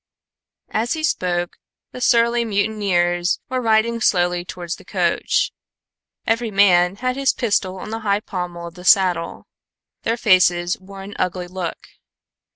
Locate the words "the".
1.91-2.01, 4.77-4.83, 7.91-7.99, 8.73-8.83